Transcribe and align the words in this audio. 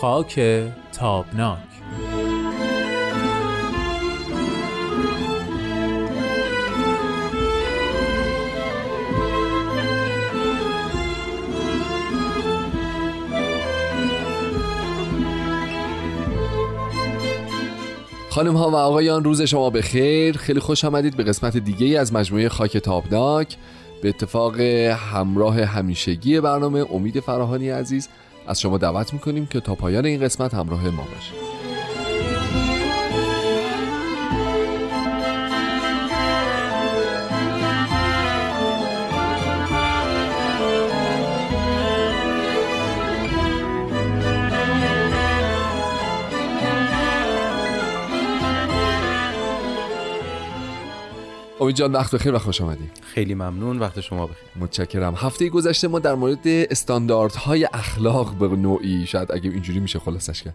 خاک 0.00 0.40
تابناک. 0.92 1.58
خانم 18.30 18.56
ها 18.56 18.70
و 18.70 18.74
آقایان 18.74 19.24
روز 19.24 19.42
شما 19.42 19.70
به 19.70 19.82
خیر 19.82 20.36
خیلی 20.36 20.60
خوش 20.60 20.84
آمدید 20.84 21.16
به 21.16 21.22
قسمت 21.22 21.56
دیگه 21.56 21.98
از 21.98 22.12
مجموعه 22.12 22.48
خاک 22.48 22.76
تابناک. 22.76 23.56
به 24.02 24.08
اتفاق 24.08 24.60
همراه 24.90 25.60
همیشگی 25.60 26.40
برنامه 26.40 26.84
امید 26.92 27.20
فراهانی 27.20 27.70
عزیز. 27.70 28.08
از 28.48 28.60
شما 28.60 28.78
دعوت 28.78 29.12
می‌کنیم 29.12 29.46
که 29.46 29.60
تا 29.60 29.74
پایان 29.74 30.06
این 30.06 30.20
قسمت 30.20 30.54
همراه 30.54 30.90
ما 30.90 31.02
باشید. 31.14 31.47
امید 51.68 51.76
جان 51.76 51.92
وقت 51.92 52.14
بخیر 52.14 52.34
و 52.34 52.38
خوش 52.38 52.60
آمدید 52.60 52.90
خیلی 53.02 53.34
ممنون 53.34 53.78
وقت 53.78 54.00
شما 54.00 54.26
بخیر. 54.26 54.48
متشکرم. 54.60 55.14
هفته 55.16 55.48
گذشته 55.48 55.88
ما 55.88 55.98
در 55.98 56.14
مورد 56.14 56.46
استانداردهای 56.46 57.68
اخلاق 57.72 58.34
به 58.34 58.48
نوعی 58.48 59.06
شاید 59.06 59.32
اگه 59.32 59.50
اینجوری 59.50 59.80
میشه 59.80 59.98
خلاصش 59.98 60.42
کرد 60.42 60.54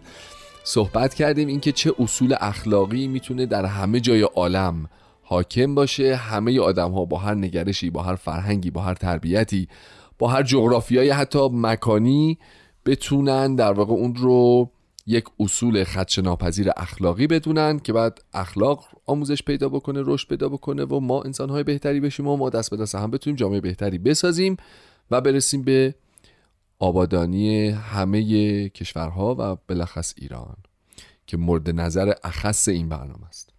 صحبت 0.63 1.13
کردیم 1.13 1.47
اینکه 1.47 1.71
چه 1.71 1.93
اصول 1.99 2.35
اخلاقی 2.39 3.07
می‌تونه 3.07 3.45
در 3.45 3.65
همه 3.65 3.99
جای 3.99 4.21
عالم 4.21 4.89
حاکم 5.21 5.75
باشه. 5.75 6.15
همه 6.15 6.59
آدم 6.59 6.91
ها 6.91 7.05
با 7.05 7.17
هر 7.17 7.33
نگرشی 7.33 7.89
با 7.89 8.03
هر 8.03 8.15
فرهنگی 8.15 8.71
با 8.71 8.81
هر 8.81 8.93
تربیتی 8.93 9.67
با 10.19 10.27
هر 10.27 10.43
جغرافیایی 10.43 11.09
حتی 11.09 11.49
مکانی 11.51 12.37
بتونن 12.85 13.55
در 13.55 13.73
واقع 13.73 13.93
اون 13.93 14.15
رو 14.15 14.69
یک 15.05 15.25
اصول 15.39 15.83
خدش 15.83 16.19
ناپذیر 16.19 16.69
اخلاقی 16.77 17.27
بدونن 17.27 17.79
که 17.79 17.93
بعد 17.93 18.23
اخلاق 18.33 18.85
آموزش 19.05 19.43
پیدا 19.43 19.69
بکنه 19.69 20.01
رشد 20.05 20.27
پیدا 20.27 20.49
بکنه 20.49 20.83
و 20.83 20.99
ما 20.99 21.21
انسانهای 21.21 21.63
بهتری 21.63 21.99
بشیم 21.99 22.27
و 22.27 22.37
ما 22.37 22.49
دست 22.49 22.69
به 22.69 22.77
دست 22.77 22.95
هم 22.95 23.11
بتونیم 23.11 23.37
جامعه 23.37 23.61
بهتری 23.61 23.97
بسازیم 23.97 24.57
و 25.11 25.21
برسیم 25.21 25.61
به 25.61 25.95
آبادانی 26.79 27.69
همه 27.69 28.69
کشورها 28.69 29.35
و 29.39 29.57
بلخص 29.67 30.13
ایران 30.17 30.55
که 31.27 31.37
مورد 31.37 31.69
نظر 31.69 32.13
اخص 32.23 32.67
این 32.67 32.89
برنامه 32.89 33.27
است. 33.27 33.49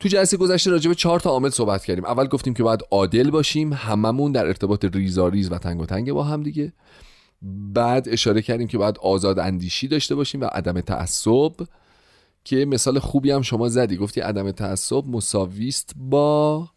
تو 0.00 0.08
جلسه 0.08 0.36
گذشته 0.36 0.70
راجع 0.70 0.88
به 0.88 0.94
چهار 0.94 1.20
تا 1.20 1.30
عامل 1.30 1.50
صحبت 1.50 1.84
کردیم. 1.84 2.04
اول 2.04 2.26
گفتیم 2.26 2.54
که 2.54 2.62
باید 2.62 2.80
عادل 2.90 3.30
باشیم 3.30 3.72
هممون 3.72 4.32
در 4.32 4.46
ارتباط 4.46 4.84
ریزاریز 4.84 5.52
و 5.52 5.58
تنگ 5.58 5.80
و 5.80 5.86
تنگ 5.86 6.12
با 6.12 6.24
هم 6.24 6.42
دیگه. 6.42 6.72
بعد 7.72 8.08
اشاره 8.08 8.42
کردیم 8.42 8.68
که 8.68 8.78
باید 8.78 8.98
آزاد 8.98 9.38
اندیشی 9.38 9.88
داشته 9.88 10.14
باشیم 10.14 10.40
و 10.40 10.44
عدم 10.44 10.80
تعصب 10.80 11.52
که 12.44 12.64
مثال 12.64 12.98
خوبی 12.98 13.30
هم 13.30 13.42
شما 13.42 13.68
زدی. 13.68 13.96
گفتی 13.96 14.20
عدم 14.20 14.50
تعصب 14.50 15.06
مساویست 15.06 15.94
با 15.96 16.68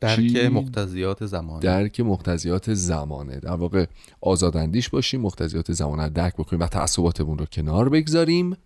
درک 0.00 0.36
مقتضیات 0.36 1.26
زمانه. 1.26 1.60
درک 1.60 2.00
مقتضیات 2.00 2.74
زمانه. 2.74 3.40
در 3.40 3.50
واقع 3.50 3.86
آزاداندیش 4.20 4.88
باشیم 4.88 5.20
مقتضیات 5.20 5.72
زمانه 5.72 6.02
رو 6.02 6.10
درک 6.10 6.34
بکنیم 6.34 6.62
و 6.62 6.66
تعصباتمون 6.66 7.38
رو 7.38 7.46
کنار 7.46 7.88
بگذاریم. 7.88 8.56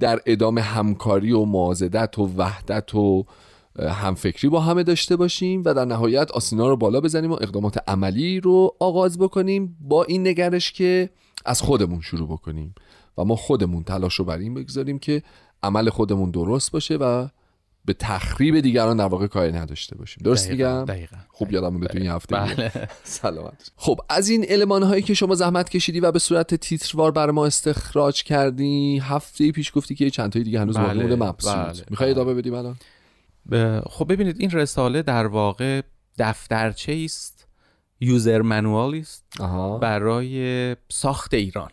در 0.00 0.20
ادامه 0.26 0.60
همکاری 0.60 1.32
و 1.32 1.44
معازدت 1.44 2.18
و 2.18 2.30
وحدت 2.36 2.94
و 2.94 3.24
همفکری 3.78 4.48
با 4.48 4.60
همه 4.60 4.82
داشته 4.82 5.16
باشیم 5.16 5.62
و 5.64 5.74
در 5.74 5.84
نهایت 5.84 6.30
آسینا 6.30 6.68
رو 6.68 6.76
بالا 6.76 7.00
بزنیم 7.00 7.30
و 7.30 7.34
اقدامات 7.34 7.78
عملی 7.88 8.40
رو 8.40 8.76
آغاز 8.80 9.18
بکنیم 9.18 9.76
با 9.80 10.04
این 10.04 10.28
نگرش 10.28 10.72
که 10.72 11.10
از 11.44 11.62
خودمون 11.62 12.00
شروع 12.00 12.28
بکنیم 12.28 12.74
و 13.18 13.24
ما 13.24 13.36
خودمون 13.36 13.84
تلاش 13.84 14.14
رو 14.14 14.24
بر 14.24 14.38
این 14.38 14.54
بگذاریم 14.54 14.98
که 14.98 15.22
عمل 15.62 15.90
خودمون 15.90 16.30
درست 16.30 16.72
باشه 16.72 16.96
و 16.96 17.28
به 17.84 17.92
تخریب 17.92 18.60
دیگران 18.60 18.96
در 18.96 19.06
واقع 19.06 19.26
کاری 19.26 19.52
نداشته 19.52 19.96
باشیم. 19.96 20.22
درست 20.24 20.50
میگم؟ 20.50 20.86
خوب 21.28 21.52
یادم 21.52 21.80
به 21.80 21.88
این 21.94 22.06
هفته 22.06 22.36
بله. 22.36 22.72
سلامت. 23.04 23.70
خب 23.76 24.00
از 24.08 24.28
این 24.28 24.44
المان 24.48 24.82
هایی 24.82 25.02
که 25.02 25.14
شما 25.14 25.34
زحمت 25.34 25.68
کشیدی 25.68 26.00
و 26.00 26.12
به 26.12 26.18
صورت 26.18 26.54
تیتروار 26.54 27.10
بر 27.10 27.30
ما 27.30 27.46
استخراج 27.46 28.22
کردی 28.22 28.98
هفته 28.98 29.52
پیش 29.52 29.72
گفتی 29.74 29.94
که 29.94 30.10
چند 30.10 30.32
تایی 30.32 30.44
دیگه 30.44 30.60
هنوز 30.60 30.76
بله. 30.76 31.16
مبسوط. 31.16 31.54
بله. 31.54 31.84
می‌خوای 31.90 32.10
ادامه 32.10 32.34
بدیم 32.34 32.54
الان؟ 32.54 32.76
خب 33.90 34.12
ببینید 34.12 34.36
این 34.40 34.50
رساله 34.50 35.02
در 35.02 35.26
واقع 35.26 35.82
دفترچه 36.18 37.02
است 37.04 37.48
یوزر 38.00 38.42
منوال 38.42 38.94
است 38.94 39.24
برای 39.80 40.76
ساخت 40.88 41.34
ایران. 41.34 41.70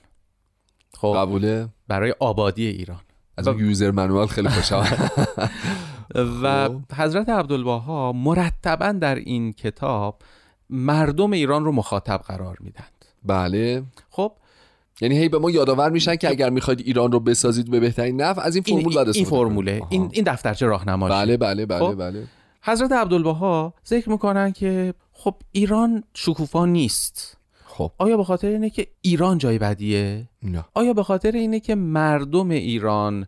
خب 0.94 1.14
قبوله؟ 1.18 1.70
برای 1.88 2.16
آبادی 2.20 2.68
ایران. 2.68 3.02
از 3.38 3.48
و... 3.48 3.62
یوزر 3.62 3.92
منوال 3.92 4.28
خیلی 4.28 4.50
خوشحال 4.50 4.86
و 6.44 6.68
خب. 6.68 6.82
حضرت 6.96 7.30
عبدالبها 7.30 8.12
مرتبا 8.12 8.92
در 8.92 9.16
این 9.16 9.54
کتاب 9.54 10.22
مردم 10.70 11.32
ایران 11.32 11.66
رو 11.66 11.72
مخاطب 11.72 12.22
قرار 12.28 12.58
میدند 12.60 13.06
بله. 13.24 13.84
خب 14.10 14.32
یعنی 15.02 15.18
هی 15.18 15.30
به 15.30 15.40
ما 15.40 15.52
یادآور 15.52 15.90
میشن 15.90 16.16
که 16.16 16.30
اگر 16.30 16.50
می‌خواید 16.50 16.80
ایران 16.80 17.12
رو 17.12 17.20
بسازید 17.20 17.72
به 17.72 17.80
بهترین 17.80 18.22
نفع 18.22 18.42
از 18.42 18.56
این 18.56 18.64
فرمول 18.64 18.96
بعد 18.96 19.10
این 19.16 19.26
فرموله. 19.26 19.82
این 19.90 20.10
این 20.12 20.24
دفترچه 20.24 20.66
راهنمایی 20.66 21.14
بله 21.14 21.38
بله 21.38 21.66
بله 21.66 21.80
خب؟ 21.80 21.96
بله. 21.96 22.24
حضرت 22.62 22.92
عبدالبها 22.92 23.74
ذکر 23.88 24.10
می‌کنن 24.10 24.52
که 24.52 24.94
خب 25.14 25.36
ایران 25.52 26.04
شکوفا 26.14 26.66
نیست. 26.66 27.38
خب. 27.66 27.92
آیا 27.98 28.18
به 28.18 28.24
خاطر 28.24 28.48
اینه 28.48 28.70
که 28.70 28.88
ایران 29.02 29.38
جای 29.38 29.60
بدیه؟ 29.60 30.28
نه. 30.44 30.66
آیا 30.74 30.94
به 30.94 31.04
خاطر 31.04 31.32
اینه 31.32 31.60
که 31.60 31.76
مردم 31.76 32.50
ایران 32.50 33.28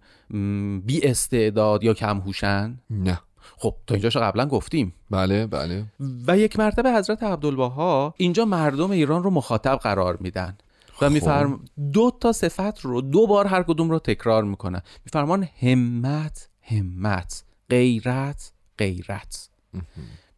بی 0.86 1.02
استعداد 1.04 1.84
یا 1.84 1.94
کم 1.94 2.18
هوشن؟ 2.18 2.80
نه. 2.90 3.20
خب 3.58 3.76
تا 3.88 3.96
اینجاشو 3.96 4.20
قبلا 4.20 4.46
گفتیم. 4.46 4.94
بله 5.10 5.48
بله. 5.48 5.86
و 6.28 6.38
یک 6.38 6.60
مرتبه 6.60 6.94
حضرت 6.94 7.24
عبدالبها 7.24 8.14
اینجا 8.18 8.46
مردم 8.46 8.92
ایران 8.92 9.24
رو 9.24 9.30
مخاطب 9.30 9.76
قرار 9.76 10.18
میدن. 10.22 10.58
و 11.02 11.06
خب. 11.08 11.14
میفرم 11.14 11.66
دو 11.94 12.18
تا 12.20 12.32
صفت 12.32 12.80
رو 12.82 13.02
دو 13.02 13.28
بار 13.28 13.48
هر 13.48 13.64
کدوم 13.64 13.90
رو 13.90 14.00
تکرار 14.00 14.44
می‌کنن 14.44 14.82
میفرمان 15.06 15.48
همت 15.62 16.50
همت. 16.62 17.44
غیرت 17.70 18.52
غیرت. 18.78 19.50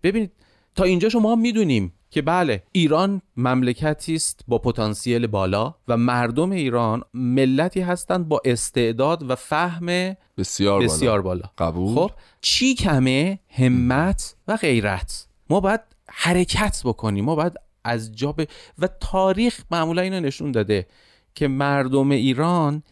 ببینید 0.04 0.32
تا 0.76 0.84
اینجا 0.84 1.10
شما 1.10 1.36
می‌دونیم 1.36 1.94
که 2.10 2.22
بله 2.22 2.64
ایران 2.72 3.22
مملکتی 3.38 4.16
است 4.16 4.40
با 4.48 4.58
پتانسیل 4.58 5.28
بالا 5.28 5.76
و 5.88 5.98
مردم 5.98 6.52
ایران 6.52 7.04
ملتی 7.14 7.82
هستند 7.82 8.28
با 8.28 8.42
استعداد 8.46 9.30
و 9.30 9.36
فهم 9.36 10.16
بسیار, 10.38 10.84
بسیار 10.84 11.22
بالا. 11.22 11.50
بالا. 11.58 11.72
قبول؟ 11.72 11.96
خب 11.96 12.12
چی 12.42 12.76
کمه؟ 12.76 13.40
همت 13.50 14.36
و 14.48 14.58
غیرت. 14.58 15.28
ما 15.50 15.60
باید 15.60 15.82
حرکت 16.08 16.82
بکنیم. 16.86 17.26
ما 17.26 17.36
باید 17.36 17.54
از 17.85 18.16
جا 18.16 18.35
و 18.79 18.88
تاریخ 19.00 19.63
معمولا 19.72 20.01
اینو 20.01 20.19
نشون 20.19 20.51
داده 20.51 20.88
که 21.35 21.47
مردم 21.47 22.12
ایران 22.12 22.84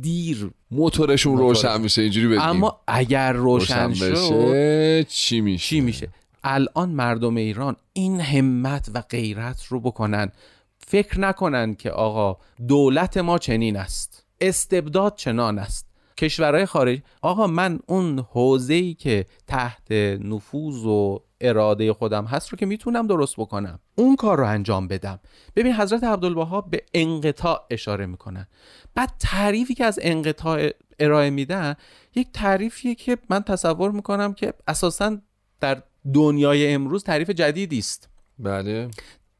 دیر 0.00 0.50
موتورشون 0.70 1.38
روشن 1.38 1.80
میشه 1.80 2.02
اینجوری 2.02 2.26
بگیم 2.28 2.40
اما 2.40 2.80
اگر 2.86 3.32
روشن, 3.32 3.88
روشن 3.88 4.12
بشه 4.12 5.04
چی 5.04 5.40
میشه؟ 5.40 5.66
چی 5.66 5.80
میشه؟ 5.80 6.08
الان 6.44 6.88
مردم 6.88 7.36
ایران 7.36 7.76
این 7.92 8.20
همت 8.20 8.90
و 8.94 9.02
غیرت 9.10 9.64
رو 9.64 9.80
بکنن. 9.80 10.32
فکر 10.78 11.20
نکنن 11.20 11.74
که 11.74 11.90
آقا 11.90 12.36
دولت 12.68 13.16
ما 13.16 13.38
چنین 13.38 13.76
است. 13.76 14.24
استبداد 14.40 15.14
چنان 15.16 15.58
است. 15.58 15.88
کشورهای 16.18 16.66
خارج 16.66 16.98
آقا 17.22 17.46
من 17.46 17.78
اون 17.86 18.26
حوزه‌ای 18.30 18.94
که 18.94 19.26
تحت 19.46 19.92
نفوذ 20.20 20.84
و 20.84 21.18
اراده 21.40 21.92
خودم 21.92 22.24
هست 22.24 22.48
رو 22.48 22.58
که 22.58 22.66
می‌تونم 22.66 23.06
درست 23.06 23.36
بکنم. 23.36 23.78
اون 23.94 24.16
کار 24.16 24.38
رو 24.38 24.46
انجام 24.46 24.88
بدم. 24.88 25.20
ببین 25.56 25.74
حضرت 25.74 26.04
عبدالبها 26.04 26.60
به 26.60 26.82
انقطاع 26.94 27.66
اشاره 27.70 28.06
می‌کنن. 28.06 28.46
بعد 28.94 29.12
تعریفی 29.18 29.74
که 29.74 29.84
از 29.84 29.98
انقطاع 30.02 30.70
ارائه 30.98 31.30
میدن 31.30 31.74
یک 32.14 32.28
تعریفیه 32.32 32.94
که 32.94 33.18
من 33.30 33.42
تصور 33.42 33.90
می‌کنم 33.90 34.32
که 34.34 34.54
اساسا 34.68 35.18
در 35.60 35.82
دنیای 36.14 36.72
امروز 36.74 37.04
تعریف 37.04 37.30
جدیدی 37.30 37.78
است. 37.78 38.08
بله. 38.38 38.90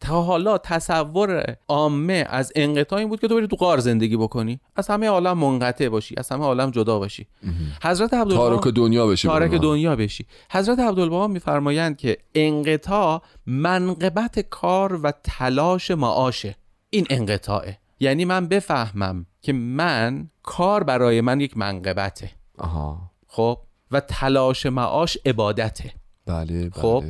تا 0.00 0.22
حالا 0.22 0.58
تصور 0.58 1.56
عامه 1.68 2.24
از 2.28 2.52
انقطاع 2.56 2.98
این 2.98 3.08
بود 3.08 3.20
که 3.20 3.28
تو 3.28 3.34
بری 3.34 3.46
تو 3.46 3.56
غار 3.56 3.78
زندگی 3.78 4.16
بکنی. 4.16 4.60
از 4.76 4.88
همه 4.88 5.08
عالم 5.08 5.38
منقطع 5.38 5.88
باشی 5.88 6.14
از 6.18 6.28
همه 6.28 6.44
عالم 6.44 6.70
جدا 6.70 6.98
باشی. 6.98 7.26
حضرت 7.82 8.14
عبدالبها 8.14 8.56
تارک 8.56 8.74
دنیا 8.74 9.06
بشی 9.06 9.28
تارک 9.28 9.50
دنیا 9.50 9.96
بشی. 9.96 10.26
حضرت 10.50 10.78
عبدالبها 10.78 11.26
میفرمایند 11.26 11.96
که 11.96 12.18
انقطاع 12.34 13.22
منقبت 13.46 14.40
کار 14.40 15.00
و 15.02 15.12
تلاش 15.24 15.90
معاشه. 15.90 16.56
این 16.90 17.06
انقطاعه. 17.10 17.78
یعنی 18.00 18.24
من 18.24 18.48
بفهمم 18.48 19.26
که 19.42 19.52
من 19.52 20.30
کار 20.42 20.84
برای 20.84 21.20
من 21.20 21.40
یک 21.40 21.56
منقبته. 21.56 22.30
آها. 22.58 23.10
خب؟ 23.26 23.58
و 23.90 24.00
تلاش 24.00 24.66
معاش 24.66 25.18
عبادته. 25.26 25.92
بله 26.26 26.68
بله. 26.68 26.70
خب 26.70 27.04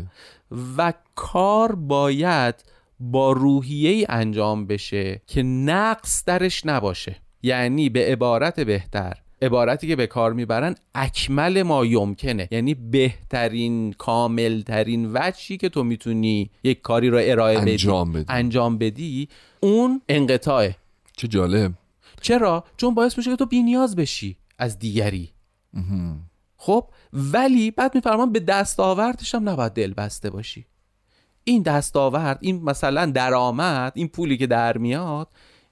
و 0.79 0.93
کار 1.15 1.75
باید 1.75 2.55
با 3.01 3.33
روحیه 3.33 3.91
ای 3.91 4.07
انجام 4.09 4.67
بشه 4.67 5.23
که 5.27 5.43
نقص 5.43 6.25
درش 6.25 6.67
نباشه. 6.67 7.17
یعنی 7.43 7.89
به 7.89 8.07
عبارت 8.07 8.61
بهتر 8.61 9.15
عبارتی 9.43 9.87
که 9.89 9.97
به 9.97 10.07
کار 10.07 10.33
می‌برن 10.33 10.75
اکمل 10.95 11.63
ما 11.63 11.87
یمکنه. 11.87 12.49
یعنی 12.51 12.75
بهترین 12.75 13.93
کاملترین 13.93 15.11
وجهی 15.15 15.57
که 15.57 15.69
تو 15.69 15.85
می‌تونی 15.85 16.51
یک 16.65 16.81
کاری 16.81 17.11
رو 17.11 17.19
ارائه 17.23 17.59
بدی 17.59 17.71
انجام 17.71 18.13
بدی. 18.13 18.25
انجام 18.29 18.79
بدی 18.79 19.29
اون 19.61 20.03
انقطاعه. 20.09 20.77
چه 21.17 21.29
جالب. 21.29 21.73
چرا؟ 22.21 22.65
چون 22.77 22.95
باعث 22.95 23.19
میشه 23.19 23.31
که 23.31 23.37
تو 23.37 23.47
بینیاز 23.47 23.97
بشی 23.97 24.37
از 24.59 24.79
دیگری. 24.79 25.31
خب 26.57 26.85
ولی 27.13 27.71
بعد 27.71 27.95
میفرمان 27.95 28.33
به 28.33 28.41
دستاوردش 28.41 29.35
هم 29.35 29.49
نباید 29.49 29.73
دل 29.73 29.95
بسته 29.95 30.31
باشی. 30.31 30.67
این 31.49 31.63
دستاورد 31.63 32.39
این 32.41 32.63
مثلا 32.63 33.07
درآمد 33.07 33.93
این 33.95 34.09
پولی 34.09 34.37
که 34.37 34.47
در 34.47 34.79
میاد 34.79 35.29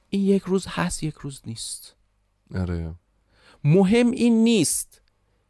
این 0.09 0.23
یک 0.23 0.43
روز 0.43 0.67
هست 0.69 1.03
یک 1.03 1.15
روز 1.15 1.43
نیست. 1.47 1.97
آره. 2.55 2.95
مهم 3.65 4.11
این 4.11 4.45
نیست 4.45 5.01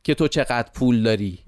که 0.02 0.14
تو 0.14 0.28
چقدر 0.28 0.68
پول 0.74 1.02
داری. 1.02 1.38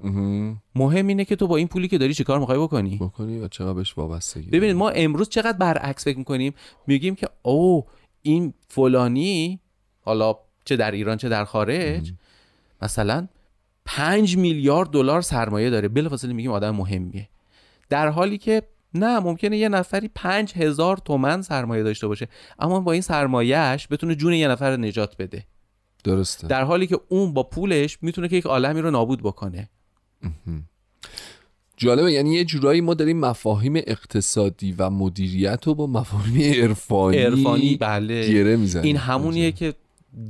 مهم. 0.75 1.07
اینه 1.07 1.25
که 1.25 1.37
تو 1.37 1.47
با 1.47 1.57
این 1.57 1.69
پولی 1.69 1.89
که 1.89 1.99
داری 1.99 2.15
چیکار 2.15 2.39
می‌خوای 2.39 2.59
بکنی؟ 2.59 2.97
بکنی 2.97 3.33
یا 3.33 3.49
چقدر 3.49 3.73
بهش 3.73 3.99
وابستگی 3.99 4.51
ببینید 4.51 4.77
ما 4.77 4.89
امروز 4.89 5.29
چقدر 5.29 5.59
برعکس 5.59 6.05
فکر 6.05 6.19
می‌کنیم؟ 6.19 6.55
میگیم 6.87 7.15
که 7.15 7.29
او 7.43 7.87
این 8.23 8.55
فلانی 8.69 9.61
حالا 10.01 10.37
چه 10.65 10.77
در 10.77 10.91
ایران 10.91 11.17
چه 11.17 11.29
در 11.29 11.45
خارج 11.45 12.13
مثلا 12.83 13.29
پنج 13.85 14.37
میلیارد 14.37 14.91
دلار 14.91 15.23
سرمایه 15.23 15.71
داره. 15.71 15.89
بلافاصله 15.89 16.33
میگیم 16.33 16.51
آدم 16.51 16.71
مهمیه. 16.71 17.29
در 17.89 18.09
حالی 18.09 18.39
که 18.39 18.63
نه 18.95 19.19
ممکنه 19.19 19.59
یه 19.59 19.69
نفری 19.69 20.11
پنج 20.15 20.53
هزار 20.55 20.97
تومن 20.97 21.43
سرمایه 21.43 21.83
داشته 21.83 22.07
باشه. 22.07 22.29
اما 22.59 22.81
با 22.81 22.93
این 22.93 23.03
سرمایهش 23.03 23.89
بتونه 23.91 24.15
جون 24.15 24.33
یه 24.33 24.49
نفر 24.49 24.71
رو 24.71 24.77
نجات 24.77 25.17
بده. 25.17 25.45
درسته. 26.05 26.47
در 26.47 26.63
حالی 26.65 26.87
که 26.87 27.01
اون 27.09 27.35
با 27.35 27.43
پولش 27.43 27.99
می‌تونه 28.03 28.29
که 28.29 28.37
یک 28.37 28.47
عالمی 28.47 28.81
رو 28.81 28.91
نابود 28.91 29.23
بکنه. 29.23 29.69
جالبه 31.77 32.13
یعنی 32.13 32.35
یه 32.35 32.45
جورایی 32.45 32.81
ما 32.81 32.95
داریم 32.95 33.21
مفاهیم 33.21 33.77
اقتصادی 33.77 34.75
و 34.79 34.91
مدیریت 34.91 35.67
رو 35.67 35.75
با 35.75 35.87
مفاهیم 35.87 36.63
عرفانی 36.63 37.19
عرفانی 37.19 37.77
بله. 37.77 38.29
گره 38.29 38.57
می‌زنیم. 38.57 38.85
این 38.85 38.97
همونیه 38.97 39.53
که 39.53 39.75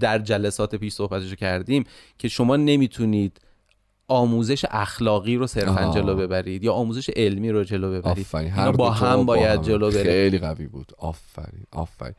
در 0.01 0.19
جلسات 0.19 0.75
پیش 0.75 0.93
صحبتشو 0.93 1.37
کردیم 1.37 1.85
که 2.19 2.29
شما 2.29 2.57
نمی‌تونید 2.57 3.41
آموزش 4.09 4.65
اخلاقی 4.71 5.37
رو 5.37 5.47
صرفا. 5.47 5.91
جلو 5.95 6.17
ببرید 6.17 6.65
یا 6.65 6.73
آموزش 6.73 7.11
علمی 7.17 7.51
رو 7.51 7.65
جلو 7.65 7.91
ببرید. 7.91 8.19
آفرین. 8.19 8.51
هر 8.51 8.73
با 8.73 8.91
هم 8.91 9.27
باید. 9.27 9.63
جلو 9.63 9.91
برید 9.91 10.03
خیلی 10.03 10.39
قوی 10.39 10.67
بود. 10.67 10.93
آفرین. 10.99 11.65
آفرین. 11.73 12.15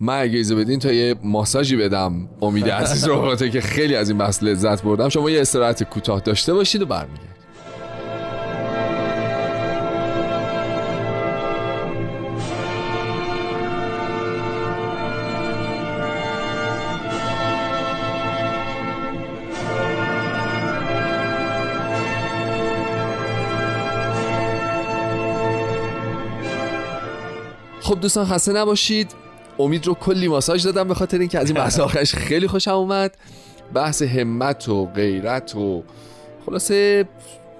من 0.00 0.20
اگه 0.20 0.38
اجازه 0.38 0.54
بدین 0.54 0.78
تا 0.78 0.92
یه 0.92 1.14
ماساژی 1.22 1.76
بدم. 1.76 2.28
امید 2.42 2.68
عزیز 2.68 3.04
رو 3.08 3.36
که 3.36 3.60
خیلی 3.60 3.96
از 3.96 4.08
این 4.08 4.18
بحث 4.18 4.42
لذت 4.42 4.82
بردم. 4.82 5.08
شما 5.08 5.30
یه 5.30 5.40
استراحت 5.40 5.82
کوتاه 5.82 6.20
داشته 6.20 6.54
باشید 6.54 6.82
و 6.82 6.86
برمیگردید 6.86 7.43
خب 27.84 28.00
دوستان 28.00 28.26
خسته 28.26 28.52
نباشید. 28.52 29.14
امید 29.58 29.86
رو 29.86 29.94
کلی 29.94 30.28
ماساژ 30.28 30.64
دادم 30.64 30.88
به 30.88 30.94
خاطر 30.94 31.18
اینکه 31.18 31.38
از 31.38 31.50
این 31.50 31.58
بحث 31.58 31.80
آخرش 31.88 32.14
خیلی 32.14 32.46
خوشم 32.46 32.70
اومد. 32.70 33.16
بحث 33.74 34.02
همت 34.02 34.68
و 34.68 34.86
غیرت 34.86 35.56
و 35.56 35.82
خلاصه 36.46 37.08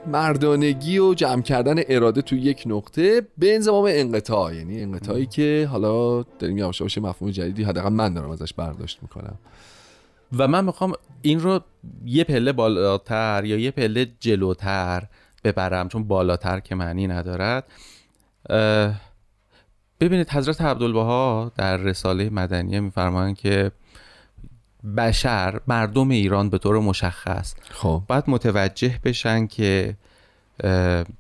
مردانگی 0.07 0.99
و 0.99 1.15
جمع 1.15 1.43
کردن 1.43 1.75
اراده 1.89 2.23
تو 2.23 2.37
یک 2.37 2.63
نقطه 2.67 3.23
به 3.39 3.55
انضمام 3.55 3.85
انقطاع. 3.89 4.55
یعنی 4.55 4.83
انقطاعی 4.83 5.27
که 5.27 5.69
حالا 5.71 6.23
داریم 6.23 6.59
یواش 6.59 6.81
یواش 6.81 6.99
مفهوم 6.99 7.31
جدیدی 7.31 7.65
حداقل 7.65 7.89
من 7.89 8.15
دارم 8.15 8.31
ازش 8.31 8.53
برداشت 8.53 8.99
می‌کنم. 9.03 9.39
و 10.39 10.49
من 10.49 10.65
می‌خوام 10.65 10.93
این 11.23 11.41
رو 11.41 11.61
یه 12.05 12.25
پله 12.25 12.53
بالاتر 12.53 13.45
یا 13.45 13.59
یه 13.59 13.71
پله 13.71 14.07
جلوتر 14.21 15.03
ببرم 15.45 15.89
چون 15.89 16.05
بالاتر 16.05 16.61
که 16.61 16.75
معنی 16.75 17.07
ندارد. 17.07 17.65
اه، 18.51 18.95
ببینید 20.05 20.31
حضرت 20.31 20.61
عبدالبها 20.61 21.53
در 21.57 21.77
رساله 21.77 22.31
مدنیه 22.31 22.81
میفرمایند 22.81 23.37
که 23.37 23.71
بشر 24.97 25.61
مردم 25.67 26.09
ایران 26.09 26.51
به 26.51 26.59
طور 26.59 26.79
مشخص 26.79 27.55
خب. 27.71 28.03
باید 28.09 28.25
متوجه 28.27 29.01
بشن 29.05 29.47
که 29.47 29.97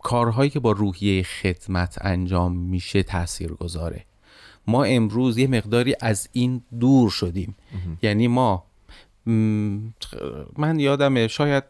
کارهایی 0.02 0.50
که 0.50 0.60
با 0.60 0.72
روحیه 0.72 1.22
خدمت 1.22 1.98
انجام 2.00 2.56
میشه 2.56 3.02
تأثیر 3.02 3.52
گذاره 3.52 4.04
ما 4.66 4.84
امروز 4.84 5.38
یه 5.38 5.46
مقداری 5.46 5.94
از 6.00 6.28
این 6.32 6.62
دور 6.81 7.10
شدیم. 7.10 7.54
یعنی 8.02 8.28
ما 8.28 8.64
من 10.58 10.78
یادمه 10.78 11.28
شاید 11.28 11.64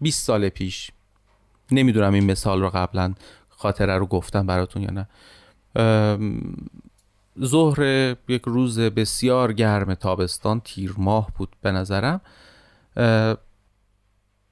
20 0.00 0.26
سال 0.26 0.48
پیش 0.48 0.90
نمی‌دونم 1.70 2.12
این 2.12 2.24
مثال 2.24 2.60
رو 2.60 2.70
قبلا 2.70 3.14
خاطره 3.48 3.98
رو 3.98 4.06
گفتم 4.06 4.46
براتون 4.46 4.82
یا 4.82 4.90
نه. 4.90 5.08
ظهر 7.44 8.16
یک 8.28 8.42
روز 8.44 8.78
بسیار 8.78 9.52
گرم 9.52 9.94
تابستان 9.94 10.60
تیر 10.60 10.94
ماه 10.98 11.28
بود 11.36 11.56
به 11.60 11.72
نظرم. 11.72 12.20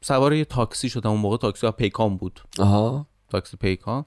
سوار 0.00 0.32
یه 0.32 0.44
تاکسی 0.44 0.88
شدم 0.88 1.10
اون 1.10 1.20
موقع 1.20 1.36
تاکسی 1.36 1.66
ها 1.66 1.72
پیکان 1.72 2.16
بود. 2.16 2.40
آها. 2.58 3.06
تاکسی 3.30 3.56
پیکان. 3.56 4.04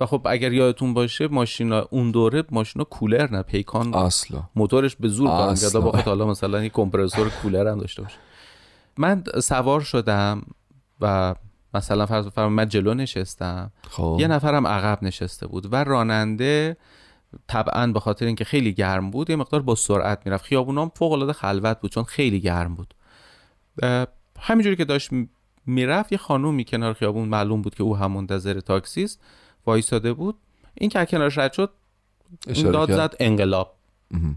و 0.00 0.06
خب 0.06 0.26
اگر 0.30 0.52
یادتون 0.52 0.94
باشه 0.94 1.28
ماشینا 1.28 1.86
اون 1.90 2.10
دوره 2.10 2.44
ماشینا 2.50 2.84
کولر 2.84 3.30
نه 3.30 3.42
پیکان 3.42 3.94
اصلا. 3.94 4.42
موتورش 4.54 4.96
به 4.96 5.08
زور 5.08 5.28
کار. 5.28 5.50
می‌کرد. 5.50 5.76
بخاطر 5.76 6.04
حالا 6.10 6.26
مثلا 6.26 6.62
یه 6.62 6.68
کمپرسور 6.68 7.28
کولر 7.42 7.68
هم 7.68 7.78
داشته 7.78 8.02
باشه. 8.02 8.16
من 8.96 9.24
سوار 9.42 9.80
شدم 9.80 10.42
و 11.00 11.34
مثلا 11.74 12.06
فرض 12.06 12.26
بفرمایید 12.26 12.56
من 12.56 12.68
جلو 12.68 12.94
نشستم. 12.94 13.72
خب. 13.90 14.16
یه 14.20 14.26
نفرم 14.26 14.66
عقب 14.66 15.02
نشسته 15.02 15.46
بود 15.46 15.72
و 15.72 15.84
راننده 15.84 16.76
طبعا 17.48 17.86
به 17.86 18.00
خاطر 18.00 18.26
اینکه 18.26 18.44
خیلی 18.44 18.72
گرم 18.72 19.10
بود 19.10 19.30
یه 19.30 19.36
مقدار 19.36 19.62
با 19.62 19.74
سرعت 19.74 20.22
می‌رفت. 20.24 20.44
خیابونام 20.44 20.92
فوق 20.96 21.12
العاده 21.12 21.32
خلوت 21.32 21.80
بود 21.80 21.90
چون 21.90 22.04
خیلی 22.04 22.40
گرم 22.40 22.74
بود. 22.74 22.94
همینجوری 24.40 24.76
که 24.76 24.84
داشت 24.84 25.10
می‌رفت 25.66 26.12
یه 26.12 26.18
خانومی 26.18 26.64
کنار 26.64 26.92
خیابون 26.92 27.28
معلوم 27.28 27.62
بود 27.62 27.74
که 27.74 27.82
او 27.82 27.96
هم 27.96 28.12
منتظر 28.12 28.60
تاکسی 28.60 29.04
است 29.04 29.20
وایساده 29.66 30.12
بود. 30.12 30.38
این 30.74 30.90
که 30.90 31.04
کنارش 31.04 31.38
رد 31.38 31.52
شد 31.52 31.70
داد. 32.46 32.92
زد 32.92 33.14
انقلاب. 33.20 33.74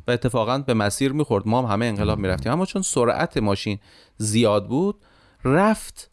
و 0.07 0.11
اتفاقا 0.11 0.57
به 0.57 0.73
مسیر 0.73 1.11
می‌خورد. 1.11 1.47
ما 1.47 1.61
هم 1.61 1.71
همه 1.71 1.85
انقلاب 1.85 2.19
می‌رفتیم. 2.19 2.51
اما 2.51 2.65
چون 2.65 2.81
سرعت 2.81 3.37
ماشین 3.37 3.79
زیاد 4.17 4.67
بود 4.67 4.95
رفت 5.43 6.11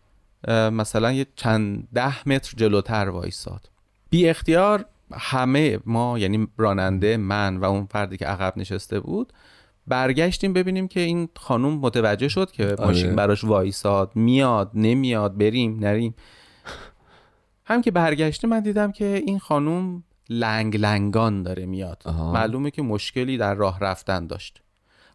مثلا 0.48 1.12
یه 1.12 1.26
چند 1.36 1.88
ده 1.94 2.28
متر 2.28 2.54
جلوتر 2.56 3.08
وایساد. 3.08 3.70
بی 4.10 4.28
اختیار 4.28 4.84
همه 5.12 5.78
ما 5.86 6.18
یعنی 6.18 6.48
راننده 6.56 7.16
من 7.16 7.56
و 7.56 7.64
اون 7.64 7.86
فردی 7.86 8.16
که 8.16 8.26
عقب 8.26 8.58
نشسته 8.58 9.00
بود 9.00 9.32
برگشتیم 9.86 10.52
ببینیم 10.52 10.88
که 10.88 11.00
این 11.00 11.28
خانوم 11.36 11.78
متوجه 11.78 12.28
شد 12.28 12.50
که 12.50 12.76
ماشین 12.78 13.06
آره. 13.06 13.16
براش 13.16 13.44
وایساد. 13.44 14.10
میاد 14.14 14.70
نمیاد 14.74 15.38
بریم 15.38 15.78
نریم. 15.80 16.14
هم 17.64 17.82
که 17.82 17.90
برگشتیم 17.90 18.50
من 18.50 18.60
دیدم 18.60 18.92
که 18.92 19.22
این 19.26 19.38
خانوم 19.38 20.02
لنگ 20.28 20.76
لنگان 20.76 21.42
داره 21.42 21.66
میاد. 21.66 22.02
آها. 22.04 22.32
معلومه 22.32 22.70
که 22.70 22.82
مشکلی 22.82 23.36
در 23.36 23.54
راه 23.54 23.80
رفتن 23.80 24.26
داشت. 24.26 24.62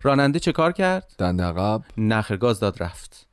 راننده 0.01 0.39
چه 0.39 0.51
کار 0.51 0.71
کرد؟ 0.71 1.13
دند 1.17 1.41
عقب. 1.41 1.81
نخر 1.97 2.37
گاز 2.37 2.59
داد 2.59 2.83
رفت. 2.83 3.26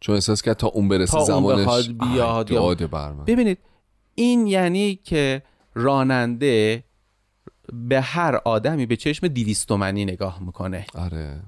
چون 0.00 0.14
احساس 0.14 0.42
کرد 0.42 0.56
تا 0.56 0.66
اون 0.66 0.88
برسه 0.88 1.12
تا 1.12 1.18
اون 1.18 1.26
زمانش 1.26 1.60
بخواد 1.60 1.86
بیاد 2.48 2.94
من. 2.94 3.24
ببینید 3.24 3.58
این 4.14 4.46
یعنی 4.46 4.94
که 5.04 5.42
راننده 5.74 6.84
به 7.72 8.00
هر 8.00 8.40
آدمی 8.44 8.86
به 8.86 8.96
چشم 8.96 9.28
دیویستومنی 9.28 10.04
نگاه 10.04 10.42
می‌کنه. 10.42 10.86
آره. 10.94 11.40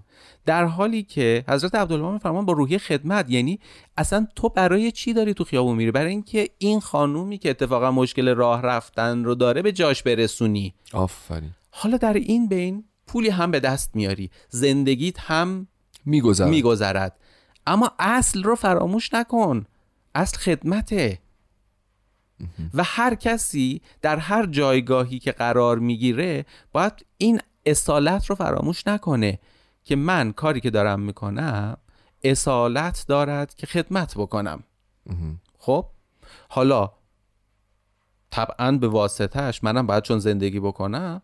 در 0.47 0.65
حالی 0.65 1.03
که 1.03 1.45
حضرت 1.49 1.75
عبدالله 1.75 2.13
میفرمان 2.13 2.47
با 2.47 2.53
روحیه 2.53 2.79
خدمت 2.79 3.31
یعنی 3.31 3.61
اصلا 3.97 4.27
تو 4.37 4.49
برای 4.49 4.93
چی 4.93 5.13
داری 5.13 5.35
تو 5.35 5.45
خیابون 5.45 5.77
میری؟ 5.77 5.91
برای 5.91 6.11
اینکه 6.11 6.49
این 6.59 6.81
خانومی 6.81 7.39
که 7.39 7.51
اتفاقا 7.51 7.91
مشکل 7.91 8.29
راه 8.29 8.63
رفتن 8.63 9.25
رو 9.25 9.35
داره 9.35 9.63
به 9.63 9.73
جاش 9.73 10.03
برسونی. 10.03 10.75
آفرین. 10.93 11.51
حالا 11.71 11.97
در 11.97 12.13
این 12.13 12.49
بین 12.49 12.85
پولی 13.07 13.29
هم 13.29 13.51
به 13.51 13.61
دست 13.61 13.97
میاری 13.97 14.31
زندگیت 14.49 15.21
هم 15.21 15.67
میگذرد. 16.05 16.49
میگذرد. 16.49 17.17
اما 17.67 17.93
اصل 17.99 18.43
رو 18.43 18.55
فراموش 18.55 19.15
نکن. 19.15 19.67
اصل 20.15 20.39
خدمته. 20.39 21.19
و 22.75 22.83
هر 22.85 23.15
کسی 23.15 23.81
در 24.03 24.17
هر 24.17 24.47
جایگاهی 24.47 25.19
که 25.19 25.33
قرار 25.33 25.79
می‌گیره 25.79 26.47
باید 26.73 27.07
این 27.19 27.41
اصالت 27.67 28.27
رو 28.27 28.35
فراموش 28.35 28.87
نکنه 28.87 29.39
که 29.85 29.97
من 29.97 30.33
کاری 30.33 30.61
که 30.61 30.71
دارم 30.71 31.01
می‌کنم 31.01 31.77
اصالت 32.25 33.05
دارد 33.09 33.55
که 33.55 33.67
خدمت 33.67 34.15
بکنم. 34.15 34.63
خب؟ 35.59 35.87
حالا 36.49 36.93
طبعا 38.31 38.73
به 38.73 38.89
واسطهش 38.89 39.65
منم 39.65 39.87
باید 39.87 40.03
چون 40.03 40.19
زندگی 40.19 40.61
بکنم 40.61 41.23